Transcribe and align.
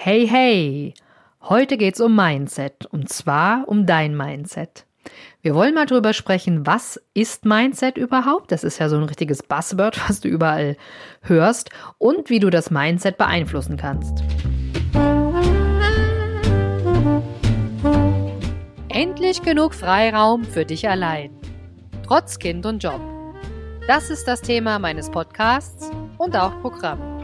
Hey, 0.00 0.28
hey! 0.28 0.94
Heute 1.42 1.76
geht's 1.76 2.00
um 2.00 2.14
Mindset 2.14 2.86
und 2.86 3.08
zwar 3.08 3.66
um 3.66 3.84
dein 3.84 4.16
Mindset. 4.16 4.86
Wir 5.42 5.56
wollen 5.56 5.74
mal 5.74 5.86
drüber 5.86 6.12
sprechen, 6.12 6.64
was 6.64 7.02
ist 7.14 7.44
Mindset 7.44 7.98
überhaupt? 7.98 8.52
Das 8.52 8.62
ist 8.62 8.78
ja 8.78 8.88
so 8.88 8.96
ein 8.96 9.02
richtiges 9.02 9.42
Buzzword, 9.42 10.00
was 10.08 10.20
du 10.20 10.28
überall 10.28 10.76
hörst 11.22 11.70
und 11.98 12.30
wie 12.30 12.38
du 12.38 12.48
das 12.48 12.70
Mindset 12.70 13.18
beeinflussen 13.18 13.76
kannst. 13.76 14.22
Endlich 18.88 19.42
genug 19.42 19.74
Freiraum 19.74 20.44
für 20.44 20.64
dich 20.64 20.88
allein. 20.88 21.32
Trotz 22.06 22.38
Kind 22.38 22.64
und 22.66 22.84
Job. 22.84 23.00
Das 23.88 24.10
ist 24.10 24.28
das 24.28 24.42
Thema 24.42 24.78
meines 24.78 25.10
Podcasts 25.10 25.90
und 26.18 26.36
auch 26.36 26.52
Programm. 26.60 27.17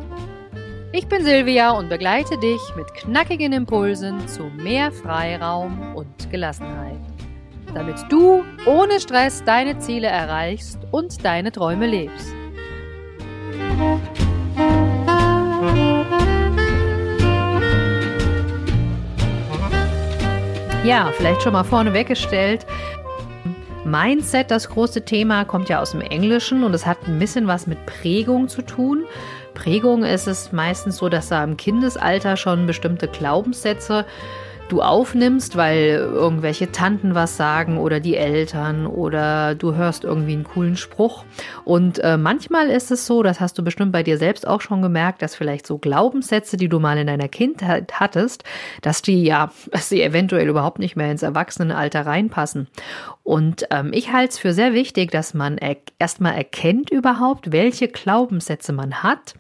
Ich 0.97 1.09
bin 1.09 1.25
Silvia 1.25 1.73
und 1.73 1.89
begleite 1.89 2.39
dich 2.39 2.61
mit 2.77 2.87
knackigen 2.95 3.53
Impulsen 3.53 4.29
zu 4.29 4.45
mehr 4.45 4.93
Freiraum 4.93 5.97
und 5.97 6.31
Gelassenheit, 6.31 7.01
damit 7.75 7.97
du 8.11 8.45
ohne 8.65 9.01
Stress 9.01 9.43
deine 9.43 9.77
Ziele 9.81 10.07
erreichst 10.07 10.79
und 10.93 11.25
deine 11.25 11.51
Träume 11.51 11.89
lebst. 11.89 12.33
Ja, 20.85 21.11
vielleicht 21.17 21.43
schon 21.43 21.55
mal 21.55 21.65
vorne 21.65 21.93
weggestellt. 21.93 22.65
Mindset, 23.85 24.53
das 24.53 24.69
große 24.69 25.05
Thema, 25.05 25.45
kommt 25.45 25.69
ja 25.69 25.81
aus 25.81 25.91
dem 25.91 26.03
Englischen 26.03 26.63
und 26.63 26.73
es 26.73 26.87
hat 26.87 26.99
ein 27.09 27.19
bisschen 27.19 27.49
was 27.49 27.67
mit 27.67 27.85
Prägung 27.85 28.47
zu 28.47 28.63
tun. 28.63 29.05
Prägung. 29.55 30.05
Ist 30.05 30.27
es 30.27 30.53
meistens 30.53 30.99
so, 30.99 31.09
dass 31.09 31.29
da 31.29 31.43
im 31.43 31.57
Kindesalter 31.57 32.37
schon 32.37 32.67
bestimmte 32.67 33.09
Glaubenssätze 33.09 34.05
du 34.75 34.83
aufnimmst, 34.83 35.57
weil 35.57 35.99
irgendwelche 35.99 36.73
Tanten 36.73 37.15
was 37.15 37.37
sagen 37.37 37.79
oder 37.79 38.01
die 38.01 38.17
Eltern 38.17 38.89
oder 38.89 39.55
du 39.55 39.75
hörst 39.77 40.03
irgendwie 40.03 40.33
einen 40.33 40.43
coolen 40.43 40.77
Spruch. 40.77 41.25
Und 41.65 42.01
äh, 42.01 42.17
manchmal 42.17 42.71
ist 42.71 42.91
es 42.91 43.07
so, 43.07 43.23
das 43.23 43.39
hast 43.39 43.57
du 43.57 43.63
bestimmt 43.63 43.93
bei 43.93 44.03
dir 44.03 44.19
selbst 44.19 44.49
auch 44.49 44.61
schon 44.61 44.83
gemerkt, 44.83 45.23
dass 45.23 45.37
vielleicht 45.37 45.67
so 45.67 45.79
Glaubenssätze, 45.79 46.57
die 46.57 46.69
du 46.69 46.81
mal 46.81 46.99
in 46.99 47.07
deiner 47.07 47.29
Kindheit 47.29 48.01
hattest, 48.01 48.43
dass 48.83 49.01
die 49.01 49.23
ja, 49.23 49.53
dass 49.71 49.89
sie 49.89 50.03
eventuell 50.03 50.49
überhaupt 50.49 50.81
nicht 50.81 50.97
mehr 50.97 51.11
ins 51.11 51.23
Erwachsenenalter 51.23 52.05
reinpassen. 52.05 52.67
Und 53.23 53.67
ähm, 53.71 53.91
ich 53.95 54.13
halte 54.13 54.33
es 54.33 54.39
für 54.39 54.53
sehr 54.53 54.75
wichtig, 54.75 55.13
dass 55.13 55.35
man 55.35 55.57
er 55.57 55.77
erstmal 55.99 56.35
erkennt 56.35 56.91
überhaupt, 56.91 57.53
welche 57.53 57.89
Glaubenssätze 57.89 58.73
man 58.73 59.03
hat 59.03 59.35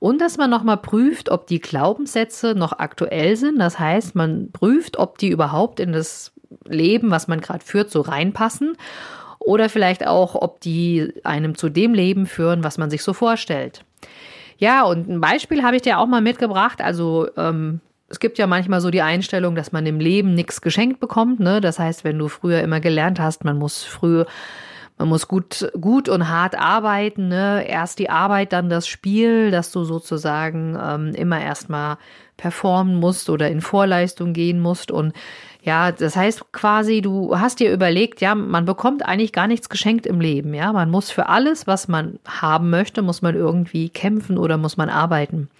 und 0.00 0.20
dass 0.20 0.38
man 0.38 0.50
nochmal 0.50 0.78
prüft, 0.78 1.30
ob 1.30 1.46
die 1.46 1.60
Glaubenssätze 1.60 2.54
noch 2.54 2.78
aktuell 2.78 3.36
sind. 3.36 3.58
Das 3.60 3.78
heißt, 3.78 4.16
man 4.16 4.50
prüft, 4.50 4.98
ob 4.98 5.18
die 5.18 5.28
überhaupt 5.28 5.78
in 5.78 5.92
das 5.92 6.32
Leben, 6.66 7.10
was 7.10 7.28
man 7.28 7.40
gerade 7.40 7.64
führt, 7.64 7.90
so 7.90 8.00
reinpassen 8.00 8.76
oder 9.38 9.68
vielleicht 9.68 10.06
auch, 10.06 10.34
ob 10.34 10.60
die 10.60 11.12
einem 11.22 11.54
zu 11.54 11.68
dem 11.68 11.94
Leben 11.94 12.26
führen, 12.26 12.64
was 12.64 12.78
man 12.78 12.90
sich 12.90 13.02
so 13.02 13.12
vorstellt. 13.12 13.84
Ja, 14.58 14.82
und 14.84 15.08
ein 15.08 15.20
Beispiel 15.20 15.62
habe 15.62 15.76
ich 15.76 15.82
dir 15.82 15.98
auch 15.98 16.06
mal 16.06 16.20
mitgebracht. 16.20 16.80
Also 16.80 17.28
ähm, 17.36 17.80
es 18.08 18.20
gibt 18.20 18.38
ja 18.38 18.46
manchmal 18.46 18.80
so 18.80 18.90
die 18.90 19.02
Einstellung, 19.02 19.54
dass 19.54 19.70
man 19.70 19.86
im 19.86 20.00
Leben 20.00 20.34
nichts 20.34 20.60
geschenkt 20.60 20.98
bekommt. 20.98 21.40
Ne? 21.40 21.60
Das 21.60 21.78
heißt, 21.78 22.04
wenn 22.04 22.18
du 22.18 22.28
früher 22.28 22.60
immer 22.60 22.80
gelernt 22.80 23.20
hast, 23.20 23.44
man 23.44 23.58
muss 23.58 23.84
früh 23.84 24.24
man 25.00 25.08
muss 25.08 25.28
gut, 25.28 25.72
gut 25.80 26.10
und 26.10 26.28
hart 26.28 26.58
arbeiten. 26.58 27.28
Ne? 27.28 27.66
Erst 27.66 27.98
die 27.98 28.10
Arbeit, 28.10 28.52
dann 28.52 28.68
das 28.68 28.86
Spiel, 28.86 29.50
dass 29.50 29.72
du 29.72 29.84
sozusagen 29.84 30.78
ähm, 30.78 31.14
immer 31.14 31.40
erstmal 31.40 31.96
performen 32.36 32.96
musst 32.96 33.30
oder 33.30 33.48
in 33.48 33.62
Vorleistung 33.62 34.34
gehen 34.34 34.60
musst. 34.60 34.90
Und 34.90 35.14
ja, 35.62 35.92
das 35.92 36.16
heißt 36.16 36.52
quasi, 36.52 37.02
du 37.02 37.38
hast 37.38 37.60
dir 37.60 37.70
überlegt, 37.70 38.22
ja, 38.22 38.34
man 38.34 38.64
bekommt 38.64 39.04
eigentlich 39.04 39.32
gar 39.32 39.46
nichts 39.46 39.68
geschenkt 39.68 40.06
im 40.06 40.20
Leben. 40.20 40.54
Ja, 40.54 40.72
man 40.72 40.90
muss 40.90 41.10
für 41.10 41.28
alles, 41.28 41.66
was 41.66 41.86
man 41.86 42.18
haben 42.26 42.70
möchte, 42.70 43.02
muss 43.02 43.20
man 43.20 43.34
irgendwie 43.34 43.90
kämpfen 43.90 44.38
oder 44.38 44.56
muss 44.56 44.78
man 44.78 44.88
arbeiten. 44.88 45.50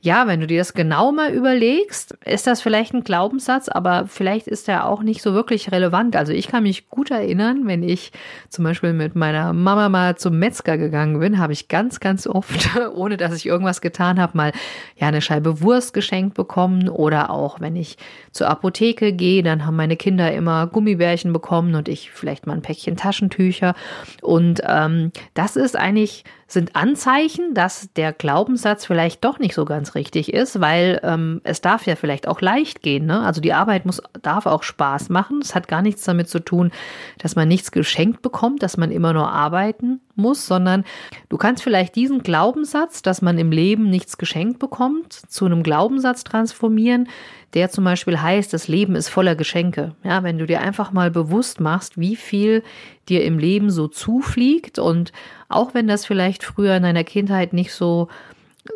Ja, 0.00 0.26
wenn 0.26 0.40
du 0.40 0.48
dir 0.48 0.58
das 0.58 0.74
genau 0.74 1.12
mal 1.12 1.32
überlegst, 1.32 2.18
ist 2.24 2.48
das 2.48 2.60
vielleicht 2.60 2.94
ein 2.94 3.04
Glaubenssatz, 3.04 3.68
aber 3.68 4.06
vielleicht 4.08 4.48
ist 4.48 4.68
er 4.68 4.86
auch 4.86 5.02
nicht 5.02 5.22
so 5.22 5.34
wirklich 5.34 5.70
relevant. 5.70 6.16
Also 6.16 6.32
ich 6.32 6.48
kann 6.48 6.64
mich 6.64 6.88
gut 6.88 7.12
erinnern, 7.12 7.66
wenn 7.66 7.84
ich 7.84 8.10
zum 8.48 8.64
Beispiel 8.64 8.92
mit 8.92 9.14
meiner 9.14 9.52
Mama 9.52 9.88
mal 9.88 10.16
zum 10.16 10.38
Metzger 10.38 10.78
gegangen 10.78 11.20
bin, 11.20 11.38
habe 11.38 11.52
ich 11.52 11.68
ganz, 11.68 12.00
ganz 12.00 12.26
oft, 12.26 12.70
ohne 12.94 13.16
dass 13.16 13.34
ich 13.34 13.46
irgendwas 13.46 13.80
getan 13.80 14.20
habe, 14.20 14.36
mal 14.36 14.52
ja 14.96 15.06
eine 15.06 15.22
Scheibe 15.22 15.60
Wurst 15.60 15.94
geschenkt 15.94 16.34
bekommen 16.34 16.88
oder 16.88 17.30
auch 17.30 17.60
wenn 17.60 17.76
ich 17.76 17.98
zur 18.32 18.48
Apotheke 18.48 19.12
gehe 19.12 19.27
dann 19.42 19.66
haben 19.66 19.76
meine 19.76 19.96
Kinder 19.96 20.32
immer 20.32 20.66
Gummibärchen 20.66 21.32
bekommen 21.32 21.74
und 21.74 21.88
ich 21.88 22.10
vielleicht 22.10 22.46
mal 22.46 22.54
ein 22.54 22.62
Päckchen 22.62 22.96
Taschentücher. 22.96 23.74
Und 24.22 24.60
ähm, 24.66 25.12
das 25.34 25.56
ist 25.56 25.76
eigentlich 25.76 26.24
sind 26.50 26.74
Anzeichen, 26.74 27.52
dass 27.52 27.92
der 27.92 28.14
Glaubenssatz 28.14 28.86
vielleicht 28.86 29.22
doch 29.22 29.38
nicht 29.38 29.54
so 29.54 29.66
ganz 29.66 29.94
richtig 29.94 30.32
ist, 30.32 30.62
weil 30.62 30.98
ähm, 31.02 31.42
es 31.44 31.60
darf 31.60 31.86
ja 31.86 31.94
vielleicht 31.94 32.26
auch 32.26 32.40
leicht 32.40 32.80
gehen. 32.80 33.04
Ne? 33.04 33.20
Also 33.20 33.42
die 33.42 33.52
Arbeit 33.52 33.84
muss, 33.84 34.00
darf 34.22 34.46
auch 34.46 34.62
Spaß 34.62 35.10
machen. 35.10 35.40
Es 35.42 35.54
hat 35.54 35.68
gar 35.68 35.82
nichts 35.82 36.04
damit 36.04 36.30
zu 36.30 36.40
tun, 36.40 36.72
dass 37.18 37.36
man 37.36 37.48
nichts 37.48 37.70
geschenkt 37.70 38.22
bekommt, 38.22 38.62
dass 38.62 38.78
man 38.78 38.90
immer 38.90 39.12
nur 39.12 39.30
arbeiten 39.30 40.00
muss, 40.14 40.46
sondern 40.46 40.84
du 41.28 41.36
kannst 41.36 41.62
vielleicht 41.62 41.94
diesen 41.94 42.22
Glaubenssatz, 42.22 43.02
dass 43.02 43.20
man 43.20 43.38
im 43.38 43.52
Leben 43.52 43.90
nichts 43.90 44.16
geschenkt 44.16 44.58
bekommt, 44.58 45.12
zu 45.12 45.44
einem 45.44 45.62
Glaubenssatz 45.62 46.24
transformieren, 46.24 47.08
der 47.54 47.70
zum 47.70 47.84
Beispiel 47.84 48.20
heißt, 48.20 48.52
das 48.52 48.68
Leben 48.68 48.94
ist 48.94 49.08
voller 49.08 49.34
Geschenke. 49.34 49.94
Ja, 50.02 50.22
wenn 50.22 50.38
du 50.38 50.46
dir 50.46 50.60
einfach 50.60 50.92
mal 50.92 51.10
bewusst 51.10 51.60
machst, 51.60 51.98
wie 51.98 52.16
viel 52.16 52.62
dir 53.08 53.24
im 53.24 53.38
Leben 53.38 53.70
so 53.70 53.88
zufliegt 53.88 54.78
und 54.78 55.12
auch 55.48 55.72
wenn 55.72 55.88
das 55.88 56.04
vielleicht 56.04 56.37
früher 56.44 56.76
in 56.76 56.82
deiner 56.82 57.04
Kindheit 57.04 57.52
nicht 57.52 57.72
so 57.72 58.08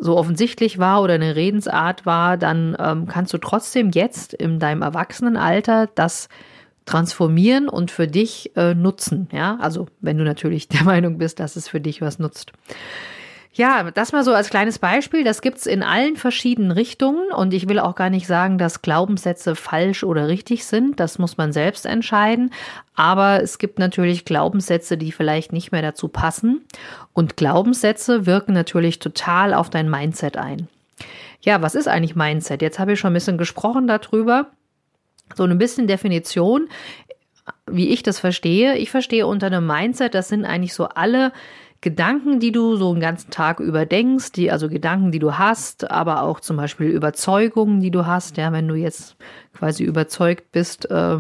so 0.01 0.17
offensichtlich 0.17 0.79
war 0.79 1.03
oder 1.03 1.15
eine 1.15 1.37
Redensart 1.37 2.07
war, 2.07 2.37
dann 2.39 2.77
ähm, 2.79 3.07
kannst 3.07 3.33
du 3.35 3.39
trotzdem 3.39 3.91
jetzt 3.91 4.33
in 4.33 4.59
deinem 4.59 4.81
Erwachsenenalter 4.81 5.89
das 5.95 6.29
transformieren 6.85 7.69
und 7.69 7.91
für 7.91 8.09
dich 8.09 8.57
äh, 8.57 8.75
nutzen. 8.75 9.29
Ja, 9.33 9.59
also 9.61 9.87
wenn 10.01 10.19
du 10.19 10.25
natürlich 10.25 10.69
der 10.69 10.83
Meinung 10.85 11.19
bist, 11.19 11.41
dass 11.41 11.57
es 11.57 11.69
für 11.69 11.81
dich 11.81 12.01
was 12.01 12.19
nutzt. 12.19 12.53
Ja, 13.55 13.91
das 13.91 14.13
mal 14.13 14.25
so 14.25 14.33
als 14.33 14.49
kleines 14.49 14.79
Beispiel. 14.79 15.25
Das 15.25 15.43
gibt's 15.43 15.67
in 15.67 15.83
allen 15.83 16.17
verschiedenen 16.17 16.71
Richtungen 16.71 17.31
und 17.33 17.53
ich 17.53 17.69
will 17.69 17.79
auch 17.79 17.95
gar 17.95 18.09
nicht 18.09 18.27
sagen, 18.27 18.57
dass 18.57 18.81
Glaubenssätze 18.81 19.57
falsch 19.57 20.05
oder 20.05 20.27
richtig 20.27 20.65
sind. 20.65 20.99
Das 20.99 21.19
muss 21.19 21.37
man 21.37 21.53
selbst 21.53 21.85
entscheiden. 21.85 22.51
Aber 22.95 23.43
es 23.43 23.59
gibt 23.59 23.79
natürlich 23.79 24.25
Glaubenssätze, 24.25 24.97
die 24.97 25.13
vielleicht 25.13 25.53
nicht 25.53 25.71
mehr 25.71 25.83
dazu 25.83 26.09
passen. 26.09 26.65
Und 27.13 27.37
Glaubenssätze 27.37 28.25
wirken 28.25 28.55
natürlich 28.55 29.01
total 29.01 29.53
auf 29.53 29.69
dein 29.69 29.91
Mindset 29.91 30.39
ein. 30.39 30.69
Ja, 31.43 31.61
was 31.61 31.75
ist 31.75 31.89
eigentlich 31.89 32.17
Mindset? 32.17 32.63
Jetzt 32.63 32.79
habe 32.79 32.95
ich 32.95 33.01
schon 33.01 33.11
ein 33.11 33.15
bisschen 33.15 33.37
gesprochen 33.37 33.87
darüber. 33.87 34.47
So 35.35 35.45
ein 35.45 35.59
bisschen 35.59 35.87
Definition, 35.87 36.69
wie 37.67 37.91
ich 37.91 38.03
das 38.03 38.19
verstehe. 38.19 38.79
Ich 38.79 38.91
verstehe 38.91 39.27
unter 39.27 39.49
einem 39.49 39.67
Mindset, 39.67 40.15
das 40.15 40.29
sind 40.29 40.47
eigentlich 40.47 40.73
so 40.73 40.89
alle 40.89 41.33
Gedanken, 41.83 42.39
die 42.39 42.53
du 42.53 42.77
so 42.77 42.93
einen 42.93 43.01
ganzen 43.01 43.31
Tag 43.31 43.59
überdenkst, 43.59 44.31
die, 44.33 44.53
also 44.53 44.69
Gedanken, 44.69 45.11
die 45.11 45.19
du 45.19 45.37
hast, 45.37 45.91
aber 45.91 46.23
auch 46.23 46.39
zum 46.39 46.57
Beispiel 46.57 46.87
Überzeugungen, 46.87 47.81
die 47.81 47.91
du 47.91 48.07
hast, 48.07 48.37
ja, 48.37 48.53
wenn 48.53 48.69
du 48.69 48.77
jetzt 48.77 49.17
quasi 49.53 49.83
überzeugt 49.83 50.53
bist, 50.53 50.89
äh, 50.91 51.19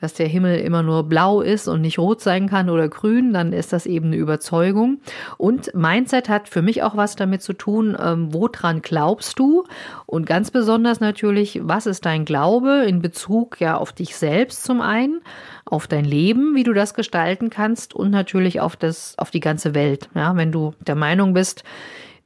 dass 0.00 0.14
der 0.14 0.28
Himmel 0.28 0.58
immer 0.58 0.82
nur 0.82 1.04
blau 1.04 1.40
ist 1.40 1.68
und 1.68 1.80
nicht 1.80 1.98
rot 1.98 2.20
sein 2.20 2.48
kann 2.48 2.70
oder 2.70 2.88
grün, 2.88 3.32
dann 3.32 3.52
ist 3.52 3.72
das 3.72 3.86
eben 3.86 4.06
eine 4.06 4.16
Überzeugung. 4.16 5.00
Und 5.38 5.74
Mindset 5.74 6.28
hat 6.28 6.48
für 6.48 6.62
mich 6.62 6.82
auch 6.82 6.96
was 6.96 7.16
damit 7.16 7.42
zu 7.42 7.52
tun, 7.52 7.96
ähm, 8.00 8.32
woran 8.32 8.82
glaubst 8.82 9.38
du? 9.38 9.64
Und 10.06 10.26
ganz 10.26 10.50
besonders 10.50 11.00
natürlich, 11.00 11.60
was 11.62 11.86
ist 11.86 12.06
dein 12.06 12.24
Glaube 12.24 12.84
in 12.86 13.02
Bezug 13.02 13.60
ja 13.60 13.76
auf 13.76 13.92
dich 13.92 14.16
selbst 14.16 14.64
zum 14.64 14.80
einen, 14.80 15.20
auf 15.64 15.86
dein 15.86 16.04
Leben, 16.04 16.54
wie 16.54 16.64
du 16.64 16.72
das 16.72 16.94
gestalten 16.94 17.50
kannst 17.50 17.94
und 17.94 18.10
natürlich 18.10 18.60
auf 18.60 18.76
das, 18.76 19.14
auf 19.18 19.30
die 19.30 19.40
ganze 19.40 19.74
Welt. 19.74 20.08
Ja, 20.14 20.36
wenn 20.36 20.52
du 20.52 20.74
der 20.80 20.96
Meinung 20.96 21.34
bist, 21.34 21.64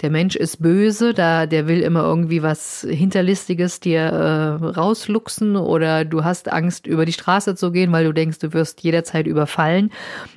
der 0.01 0.11
Mensch 0.11 0.37
ist 0.37 0.61
böse, 0.61 1.15
da 1.15 1.47
der 1.47 1.69
will 1.69 1.81
immer 1.81 2.03
irgendwie 2.03 2.43
was 2.43 2.87
Hinterlistiges 2.89 3.81
dir 3.81 4.01
äh, 4.01 4.65
rausluchsen 4.67 5.57
oder 5.57 6.05
du 6.05 6.25
hast 6.25 6.53
Angst, 6.53 6.87
über 6.87 7.05
die 7.05 7.13
Straße 7.13 7.55
zu 7.55 7.71
gehen, 7.71 7.93
weil 7.93 8.05
du 8.05 8.13
denkst, 8.13 8.39
du 8.39 8.53
wirst 8.53 8.83
jederzeit 8.83 9.27
überfallen, 9.27 9.91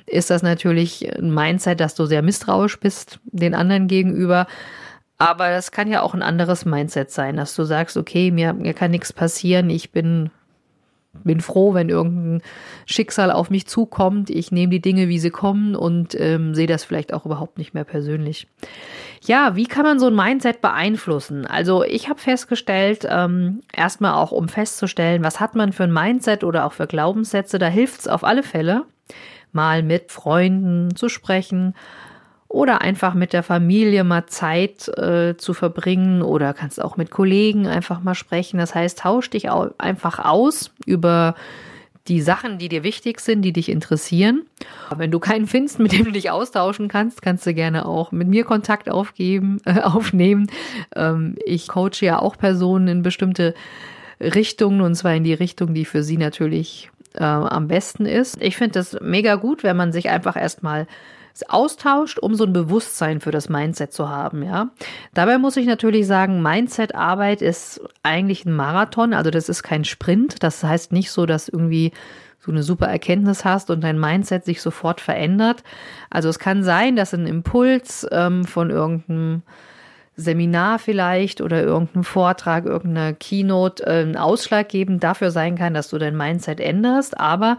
ist 0.06 0.30
das 0.30 0.42
natürlich 0.42 1.12
ein 1.16 1.32
Mindset, 1.34 1.80
dass 1.80 1.94
du 1.94 2.06
sehr 2.06 2.22
misstrauisch 2.22 2.78
bist 2.78 3.20
den 3.24 3.54
anderen 3.54 3.88
gegenüber. 3.88 4.46
Aber 5.18 5.50
das 5.50 5.72
kann 5.72 5.90
ja 5.90 6.02
auch 6.02 6.14
ein 6.14 6.22
anderes 6.22 6.64
Mindset 6.64 7.10
sein, 7.10 7.36
dass 7.36 7.56
du 7.56 7.64
sagst, 7.64 7.96
okay, 7.96 8.30
mir, 8.30 8.52
mir 8.52 8.72
kann 8.72 8.92
nichts 8.92 9.12
passieren, 9.12 9.68
ich 9.68 9.90
bin 9.90 10.30
bin 11.12 11.40
froh, 11.40 11.74
wenn 11.74 11.88
irgendein 11.88 12.42
Schicksal 12.86 13.30
auf 13.30 13.50
mich 13.50 13.66
zukommt. 13.66 14.30
Ich 14.30 14.52
nehme 14.52 14.70
die 14.70 14.80
Dinge, 14.80 15.08
wie 15.08 15.18
sie 15.18 15.30
kommen 15.30 15.74
und 15.74 16.14
ähm, 16.18 16.54
sehe 16.54 16.66
das 16.66 16.84
vielleicht 16.84 17.12
auch 17.12 17.26
überhaupt 17.26 17.58
nicht 17.58 17.74
mehr 17.74 17.84
persönlich. 17.84 18.46
Ja, 19.24 19.56
wie 19.56 19.66
kann 19.66 19.84
man 19.84 19.98
so 19.98 20.06
ein 20.06 20.14
Mindset 20.14 20.60
beeinflussen? 20.60 21.46
Also 21.46 21.82
ich 21.82 22.08
habe 22.08 22.20
festgestellt, 22.20 23.06
ähm, 23.08 23.62
erstmal 23.72 24.14
auch 24.14 24.32
um 24.32 24.48
festzustellen, 24.48 25.24
was 25.24 25.40
hat 25.40 25.54
man 25.54 25.72
für 25.72 25.84
ein 25.84 25.92
Mindset 25.92 26.44
oder 26.44 26.64
auch 26.64 26.72
für 26.72 26.86
Glaubenssätze, 26.86 27.58
da 27.58 27.66
hilft 27.66 28.00
es 28.00 28.08
auf 28.08 28.22
alle 28.22 28.42
Fälle, 28.42 28.84
mal 29.52 29.82
mit 29.82 30.12
Freunden 30.12 30.94
zu 30.94 31.08
sprechen, 31.08 31.74
oder 32.48 32.80
einfach 32.80 33.14
mit 33.14 33.32
der 33.32 33.42
Familie 33.42 34.04
mal 34.04 34.26
Zeit 34.26 34.88
äh, 34.96 35.36
zu 35.36 35.52
verbringen 35.52 36.22
oder 36.22 36.54
kannst 36.54 36.82
auch 36.82 36.96
mit 36.96 37.10
Kollegen 37.10 37.66
einfach 37.66 38.00
mal 38.02 38.14
sprechen. 38.14 38.58
Das 38.58 38.74
heißt, 38.74 39.00
tausch 39.00 39.28
dich 39.30 39.50
auch 39.50 39.70
einfach 39.78 40.18
aus 40.18 40.70
über 40.86 41.34
die 42.08 42.22
Sachen, 42.22 42.56
die 42.58 42.70
dir 42.70 42.82
wichtig 42.82 43.20
sind, 43.20 43.42
die 43.42 43.52
dich 43.52 43.68
interessieren. 43.68 44.46
Wenn 44.96 45.10
du 45.10 45.18
keinen 45.18 45.46
findest, 45.46 45.78
mit 45.78 45.92
dem 45.92 46.04
du 46.04 46.10
dich 46.10 46.30
austauschen 46.30 46.88
kannst, 46.88 47.20
kannst 47.20 47.46
du 47.46 47.52
gerne 47.52 47.84
auch 47.84 48.12
mit 48.12 48.28
mir 48.28 48.44
Kontakt 48.44 48.90
aufgeben, 48.90 49.60
äh, 49.66 49.80
aufnehmen. 49.80 50.50
Ähm, 50.96 51.36
ich 51.44 51.68
coache 51.68 52.00
ja 52.00 52.18
auch 52.18 52.38
Personen 52.38 52.88
in 52.88 53.02
bestimmte 53.02 53.54
Richtungen 54.20 54.80
und 54.80 54.94
zwar 54.94 55.14
in 55.14 55.24
die 55.24 55.34
Richtung, 55.34 55.74
die 55.74 55.84
für 55.84 56.02
sie 56.02 56.16
natürlich 56.16 56.90
äh, 57.14 57.24
am 57.24 57.68
besten 57.68 58.06
ist. 58.06 58.40
Ich 58.40 58.56
finde 58.56 58.72
das 58.72 58.96
mega 59.00 59.34
gut, 59.34 59.62
wenn 59.62 59.76
man 59.76 59.92
sich 59.92 60.08
einfach 60.08 60.36
erstmal 60.36 60.86
austauscht, 61.44 62.18
um 62.18 62.34
so 62.34 62.44
ein 62.44 62.52
Bewusstsein 62.52 63.20
für 63.20 63.30
das 63.30 63.48
Mindset 63.48 63.92
zu 63.92 64.08
haben, 64.08 64.42
ja. 64.42 64.70
Dabei 65.14 65.38
muss 65.38 65.56
ich 65.56 65.66
natürlich 65.66 66.06
sagen, 66.06 66.42
Mindset-Arbeit 66.42 67.42
ist 67.42 67.80
eigentlich 68.02 68.44
ein 68.44 68.54
Marathon, 68.54 69.14
also 69.14 69.30
das 69.30 69.48
ist 69.48 69.62
kein 69.62 69.84
Sprint. 69.84 70.42
Das 70.42 70.62
heißt 70.64 70.92
nicht 70.92 71.10
so, 71.10 71.26
dass 71.26 71.48
irgendwie 71.48 71.92
du 72.48 72.52
eine 72.52 72.62
super 72.62 72.86
Erkenntnis 72.86 73.44
hast 73.44 73.70
und 73.70 73.82
dein 73.82 74.00
Mindset 74.00 74.44
sich 74.44 74.62
sofort 74.62 75.00
verändert. 75.00 75.62
Also 76.08 76.30
es 76.30 76.38
kann 76.38 76.62
sein, 76.62 76.96
dass 76.96 77.12
ein 77.12 77.26
Impuls 77.26 78.06
ähm, 78.10 78.44
von 78.44 78.70
irgendeinem 78.70 79.42
Seminar 80.16 80.78
vielleicht 80.78 81.40
oder 81.42 81.62
irgendeinem 81.62 82.04
Vortrag, 82.04 82.64
irgendeiner 82.64 83.12
Keynote 83.12 83.86
äh, 83.86 84.02
ein 84.02 84.16
ausschlaggebend 84.16 85.04
dafür 85.04 85.30
sein 85.30 85.56
kann, 85.56 85.74
dass 85.74 85.90
du 85.90 85.98
dein 85.98 86.16
Mindset 86.16 86.58
änderst. 86.58 87.20
Aber 87.20 87.58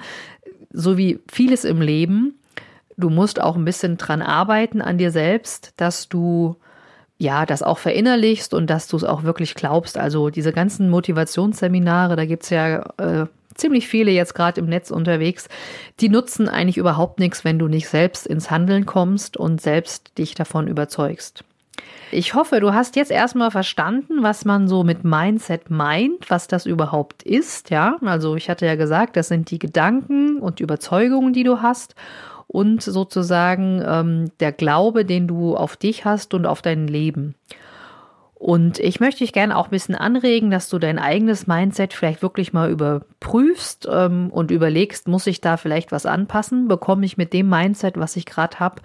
so 0.72 0.98
wie 0.98 1.20
vieles 1.32 1.66
im 1.66 1.82
Leben 1.82 2.39
du 3.00 3.10
musst 3.10 3.42
auch 3.42 3.56
ein 3.56 3.66
bisschen 3.66 3.98
dran 3.98 4.22
arbeiten 4.22 4.82
an 4.82 4.98
dir 4.98 5.12
selbst, 5.12 5.74
dass 5.78 6.10
du 6.10 6.56
ja, 7.22 7.46
das 7.46 7.62
auch 7.62 7.78
verinnerlichst 7.78 8.54
und 8.54 8.70
dass 8.70 8.88
du 8.88 8.96
es 8.96 9.04
auch 9.04 9.24
wirklich 9.24 9.54
glaubst. 9.54 9.98
Also 9.98 10.30
diese 10.30 10.54
ganzen 10.54 10.90
Motivationsseminare, 10.90 12.16
da 12.16 12.26
gibt's 12.26 12.50
ja 12.50 12.80
äh, 12.98 13.26
ziemlich 13.56 13.90
viele 13.90 14.12
jetzt 14.12 14.34
gerade 14.34 14.62
im 14.62 14.68
Netz 14.68 14.90
unterwegs, 14.90 15.50
die 16.00 16.08
nutzen 16.08 16.48
eigentlich 16.48 16.78
überhaupt 16.78 17.20
nichts, 17.20 17.44
wenn 17.44 17.60
du 17.60 17.68
nicht 17.68 17.90
selbst 17.90 18.26
ins 18.26 18.50
Handeln 18.50 18.86
kommst 18.86 19.36
und 19.36 19.60
selbst 19.60 20.18
dich 20.18 20.34
davon 20.34 20.68
überzeugst. 20.68 21.44
Ich 22.12 22.34
hoffe, 22.34 22.60
du 22.60 22.74
hast 22.74 22.96
jetzt 22.96 23.12
erstmal 23.12 23.52
verstanden, 23.52 24.24
was 24.24 24.46
man 24.46 24.68
so 24.68 24.84
mit 24.84 25.04
Mindset 25.04 25.70
meint, 25.70 26.30
was 26.30 26.48
das 26.48 26.66
überhaupt 26.66 27.24
ist, 27.24 27.70
ja? 27.70 27.98
Also 28.02 28.36
ich 28.36 28.50
hatte 28.50 28.66
ja 28.66 28.76
gesagt, 28.76 29.16
das 29.16 29.28
sind 29.28 29.52
die 29.52 29.60
Gedanken 29.60 30.40
und 30.40 30.60
Überzeugungen, 30.60 31.34
die 31.34 31.44
du 31.44 31.62
hast 31.62 31.96
und 32.52 32.82
sozusagen 32.82 33.82
ähm, 33.86 34.32
der 34.40 34.52
Glaube, 34.52 35.06
den 35.06 35.28
du 35.28 35.56
auf 35.56 35.78
dich 35.78 36.04
hast 36.04 36.34
und 36.34 36.48
auf 36.48 36.64
dein 36.64 36.88
Leben. 36.88 37.36
Und 38.34 38.80
ich 38.80 39.00
möchte 39.00 39.20
dich 39.20 39.34
gerne 39.34 39.56
auch 39.56 39.66
ein 39.66 39.72
bisschen 39.72 39.96
anregen, 39.96 40.50
dass 40.50 40.68
du 40.68 40.80
dein 40.80 40.98
eigenes 40.98 41.46
Mindset 41.46 41.94
vielleicht 41.94 42.24
wirklich 42.24 42.52
mal 42.52 42.72
überprüfst 42.72 43.88
ähm, 43.92 44.30
und 44.32 44.50
überlegst, 44.50 45.08
muss 45.08 45.28
ich 45.28 45.42
da 45.42 45.58
vielleicht 45.58 45.92
was 45.92 46.08
anpassen? 46.08 46.68
Bekomme 46.68 47.06
ich 47.06 47.18
mit 47.18 47.34
dem 47.34 47.50
Mindset, 47.50 48.00
was 48.00 48.16
ich 48.16 48.26
gerade 48.26 48.60
habe, 48.60 48.82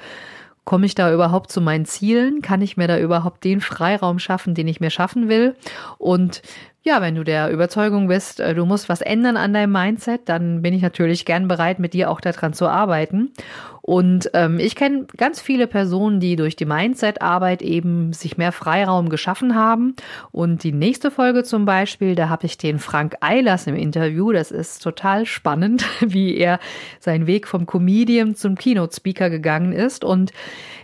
komme 0.64 0.84
ich 0.84 0.94
da 0.94 1.12
überhaupt 1.12 1.50
zu 1.50 1.62
meinen 1.62 1.86
Zielen? 1.86 2.42
Kann 2.42 2.60
ich 2.60 2.76
mir 2.76 2.88
da 2.88 2.98
überhaupt 2.98 3.44
den 3.44 3.62
Freiraum 3.62 4.18
schaffen, 4.18 4.54
den 4.54 4.68
ich 4.68 4.80
mir 4.80 4.90
schaffen 4.90 5.28
will? 5.28 5.54
Und 5.96 6.42
ja, 6.86 7.00
wenn 7.00 7.14
du 7.14 7.24
der 7.24 7.50
Überzeugung 7.50 8.08
bist, 8.08 8.40
äh, 8.40 8.54
du 8.54 8.66
musst 8.66 8.90
was 8.90 9.00
ändern 9.00 9.38
an 9.38 9.54
deinem 9.54 9.72
Mindset, 9.72 10.28
dann 10.28 10.60
bin 10.60 10.74
ich 10.74 10.82
natürlich 10.82 11.24
gern 11.24 11.48
bereit, 11.48 11.78
mit 11.78 11.94
dir 11.94 12.10
auch 12.10 12.20
daran 12.20 12.52
zu 12.52 12.68
arbeiten. 12.68 13.32
Und 13.80 14.30
ähm, 14.34 14.58
ich 14.58 14.76
kenne 14.76 15.06
ganz 15.16 15.40
viele 15.40 15.66
Personen, 15.66 16.20
die 16.20 16.36
durch 16.36 16.56
die 16.56 16.66
Mindset-Arbeit 16.66 17.62
eben 17.62 18.12
sich 18.12 18.36
mehr 18.36 18.52
Freiraum 18.52 19.08
geschaffen 19.08 19.54
haben. 19.54 19.96
Und 20.30 20.62
die 20.62 20.72
nächste 20.72 21.10
Folge 21.10 21.42
zum 21.42 21.64
Beispiel, 21.64 22.14
da 22.14 22.28
habe 22.28 22.44
ich 22.44 22.58
den 22.58 22.78
Frank 22.78 23.16
Eilers 23.20 23.66
im 23.66 23.76
Interview. 23.76 24.32
Das 24.32 24.50
ist 24.50 24.82
total 24.82 25.24
spannend, 25.24 25.86
wie 26.00 26.36
er 26.36 26.60
seinen 27.00 27.26
Weg 27.26 27.48
vom 27.48 27.64
Comedian 27.64 28.34
zum 28.34 28.56
Keynote-Speaker 28.56 29.30
gegangen 29.30 29.72
ist. 29.72 30.04
Und 30.04 30.32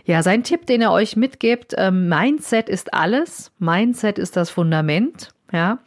ja, 0.05 0.23
sein 0.23 0.41
Tipp, 0.41 0.65
den 0.65 0.81
er 0.81 0.91
euch 0.91 1.15
mitgibt, 1.15 1.75
ähm, 1.77 2.09
Mindset 2.09 2.69
ist 2.69 2.91
alles. 2.91 3.51
Mindset 3.59 4.17
ist 4.17 4.35
das 4.35 4.49
Fundament. 4.49 5.29
Ja, 5.51 5.79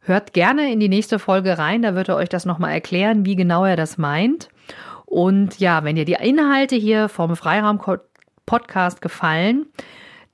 hört 0.00 0.32
gerne 0.32 0.72
in 0.72 0.80
die 0.80 0.88
nächste 0.88 1.18
Folge 1.18 1.58
rein, 1.58 1.82
da 1.82 1.94
wird 1.94 2.08
er 2.08 2.16
euch 2.16 2.28
das 2.28 2.46
nochmal 2.46 2.72
erklären, 2.72 3.24
wie 3.24 3.36
genau 3.36 3.64
er 3.64 3.76
das 3.76 3.98
meint. 3.98 4.48
Und 5.04 5.58
ja, 5.58 5.84
wenn 5.84 5.96
dir 5.96 6.04
die 6.04 6.16
Inhalte 6.20 6.76
hier 6.76 7.08
vom 7.08 7.34
Freiraum 7.34 7.80
Podcast 8.46 9.02
gefallen, 9.02 9.66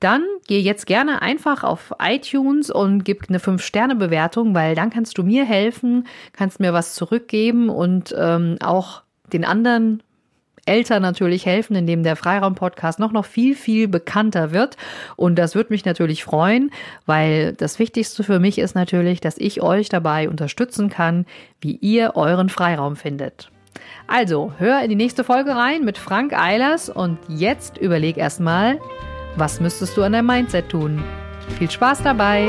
dann 0.01 0.25
geh 0.47 0.61
jetzt 0.61 0.87
gerne 0.87 1.23
einfach 1.23 1.65
auf 1.65 1.95
iTunes 1.99 2.71
und 2.71 3.05
gib 3.05 3.29
eine 3.29 3.39
5-Sterne-Bewertung, 3.39 4.55
weil 4.55 4.75
dann 4.75 4.91
kannst 4.91 5.17
du 5.17 5.23
mir 5.23 5.45
helfen, 5.45 6.07
kannst 6.33 6.61
mir 6.61 6.73
was 6.73 6.95
zurückgeben 6.95 7.71
und 7.71 8.15
ähm, 8.19 8.57
auch 8.61 9.03
den 9.33 9.45
anderen 9.45 10.03
Eltern 10.67 11.03
natürlich 11.03 11.47
helfen, 11.47 11.77
indem 11.77 12.03
der 12.03 12.17
Freiraum-Podcast 12.17 12.99
noch, 12.99 13.13
noch 13.13 13.25
viel, 13.25 13.55
viel 13.55 13.89
bekannter 13.89 14.53
wird. 14.53 14.77
Und 15.17 15.37
das 15.37 15.55
würde 15.55 15.73
mich 15.73 15.85
natürlich 15.85 16.25
freuen, 16.25 16.71
weil 17.07 17.53
das 17.53 17.79
Wichtigste 17.79 18.25
für 18.25 18.39
mich 18.39 18.59
ist 18.59 18.75
natürlich, 18.75 19.21
dass 19.21 19.39
ich 19.39 19.63
euch 19.63 19.89
dabei 19.89 20.29
unterstützen 20.29 20.91
kann, 20.91 21.27
wie 21.61 21.77
ihr 21.77 22.13
euren 22.15 22.49
Freiraum 22.49 22.97
findet. 22.97 23.51
Also, 24.07 24.53
hör 24.59 24.83
in 24.83 24.91
die 24.91 24.97
nächste 24.97 25.25
Folge 25.25 25.57
rein 25.57 25.85
mit 25.85 25.99
Frank 25.99 26.33
Eilers 26.33 26.89
und 26.89 27.19
jetzt 27.29 27.79
überleg 27.79 28.17
erstmal, 28.17 28.79
was 29.37 29.61
müsstest 29.61 29.97
du 29.97 30.03
an 30.03 30.13
deinem 30.13 30.27
Mindset 30.27 30.69
tun? 30.69 31.03
Viel 31.59 31.71
Spaß 31.71 32.03
dabei! 32.03 32.49